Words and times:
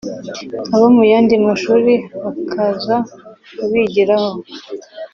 abo 0.75 0.87
mu 0.95 1.03
yandi 1.11 1.33
mashuri 1.47 1.93
bakaza 2.23 2.95
kubigiraho 3.57 4.31